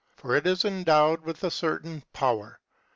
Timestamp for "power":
2.11-2.59